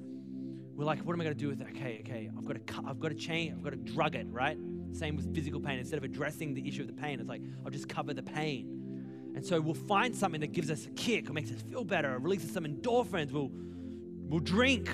[0.73, 1.67] we're like, what am I going to do with it?
[1.71, 4.27] Okay, okay, I've got to cut, I've got to change, I've got to drug it,
[4.29, 4.57] right?
[4.93, 5.79] Same with physical pain.
[5.79, 9.33] Instead of addressing the issue of the pain, it's like, I'll just cover the pain.
[9.35, 12.15] And so we'll find something that gives us a kick or makes us feel better
[12.15, 13.31] or releases some endorphins.
[13.31, 14.89] We'll, we'll drink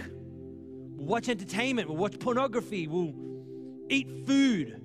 [1.03, 1.89] We'll watch entertainment.
[1.89, 2.87] We'll watch pornography.
[2.87, 3.13] We'll
[3.89, 4.81] eat food.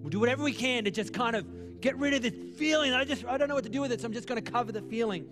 [0.00, 1.46] We'll do whatever we can to just kind of
[1.82, 2.94] get rid of this feeling.
[2.94, 4.50] I just I don't know what to do with it, so I'm just going to
[4.50, 5.26] cover the feeling.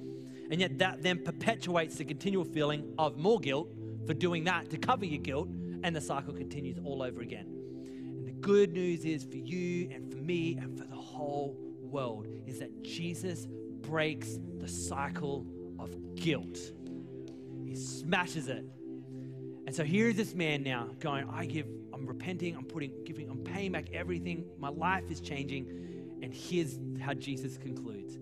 [0.50, 3.70] And yet that then perpetuates the continual feeling of more guilt
[4.06, 5.48] for doing that to cover your guilt,
[5.82, 7.46] and the cycle continues all over again.
[7.46, 12.26] And the good news is for you and for me and for the whole world
[12.46, 13.46] is that Jesus
[13.80, 15.46] breaks the cycle
[15.78, 16.58] of guilt.
[17.64, 18.66] He smashes it.
[19.66, 23.28] And so here is this man now going, I give, I'm repenting, I'm putting, giving,
[23.28, 24.44] I'm paying back everything.
[24.58, 25.66] My life is changing.
[26.22, 28.16] And here's how Jesus concludes.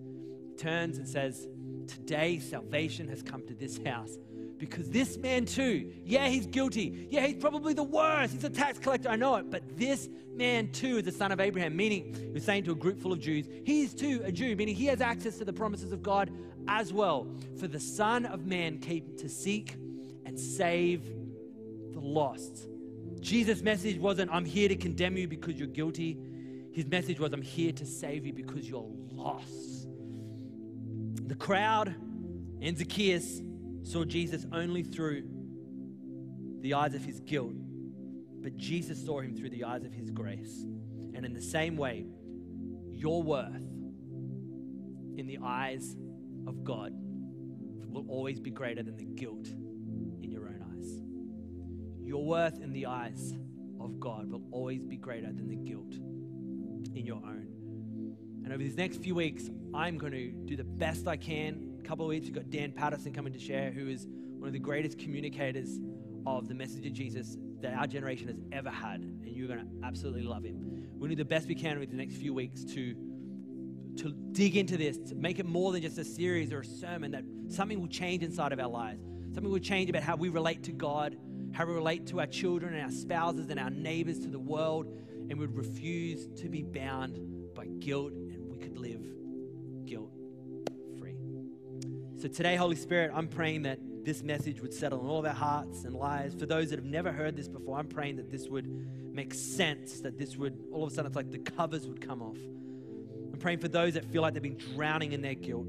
[0.47, 1.47] He turns and says,
[1.87, 4.17] Today salvation has come to this house
[4.57, 7.07] because this man too, yeah, he's guilty.
[7.11, 8.33] Yeah, he's probably the worst.
[8.33, 9.51] He's a tax collector, I know it.
[9.51, 12.99] But this man too is the son of Abraham, meaning he's saying to a group
[12.99, 16.01] full of Jews, he's too a Jew, meaning he has access to the promises of
[16.01, 16.31] God
[16.67, 17.27] as well.
[17.59, 19.75] For the Son of Man came to seek
[20.25, 21.05] and save
[21.95, 22.67] the lost.
[23.21, 26.19] Jesus' message wasn't, I'm here to condemn you because you're guilty.
[26.73, 29.87] His message was, I'm here to save you because you're lost.
[31.25, 31.95] The crowd
[32.61, 33.41] and Zacchaeus
[33.83, 35.23] saw Jesus only through
[36.59, 37.53] the eyes of his guilt,
[38.41, 40.65] but Jesus saw him through the eyes of his grace.
[41.13, 42.05] And in the same way,
[42.91, 43.55] your worth
[45.17, 45.95] in the eyes
[46.45, 46.91] of God
[47.87, 49.47] will always be greater than the guilt
[52.15, 53.35] Your worth in the eyes
[53.77, 55.95] of God will always be greater than the guilt
[56.95, 57.45] in your own.
[58.41, 61.77] And over these next few weeks, I'm going to do the best I can.
[61.77, 64.07] A couple of weeks, we've got Dan Patterson coming to share, who is
[64.37, 65.77] one of the greatest communicators
[66.25, 69.01] of the message of Jesus that our generation has ever had.
[69.01, 70.87] And you're going to absolutely love him.
[70.93, 72.95] We'll do the best we can over the next few weeks to,
[73.97, 77.11] to dig into this, to make it more than just a series or a sermon,
[77.11, 79.03] that something will change inside of our lives.
[79.33, 81.17] Something will change about how we relate to God,
[81.55, 84.87] how we relate to our children and our spouses and our neighbors, to the world,
[85.29, 87.17] and would refuse to be bound
[87.55, 89.01] by guilt and we could live
[89.85, 90.11] guilt
[90.99, 91.15] free.
[92.17, 95.33] So today, Holy Spirit, I'm praying that this message would settle in all of our
[95.33, 96.35] hearts and lives.
[96.35, 100.01] For those that have never heard this before, I'm praying that this would make sense,
[100.01, 102.37] that this would, all of a sudden, it's like the covers would come off.
[103.31, 105.67] I'm praying for those that feel like they've been drowning in their guilt.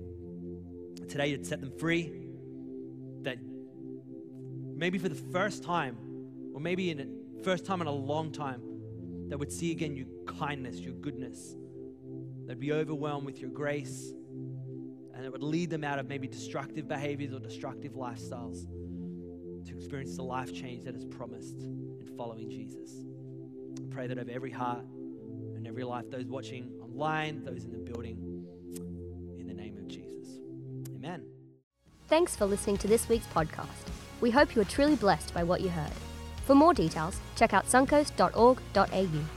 [1.08, 2.12] Today, you'd set them free.
[3.22, 3.38] That
[4.76, 5.96] maybe for the first time,
[6.54, 8.60] or maybe in a first time in a long time,
[9.28, 11.56] that would see again your kindness, your goodness.
[12.46, 14.12] They'd be overwhelmed with your grace,
[15.14, 18.66] and it would lead them out of maybe destructive behaviors or destructive lifestyles
[19.66, 22.90] to experience the life change that is promised in following Jesus.
[23.78, 27.78] I pray that over every heart and every life, those watching online, those in the
[27.78, 28.44] building,
[29.38, 30.38] in the name of Jesus.
[30.94, 31.24] Amen.
[32.08, 33.95] Thanks for listening to this week's podcast.
[34.20, 35.92] We hope you are truly blessed by what you heard.
[36.44, 39.35] For more details, check out suncoast.org.au.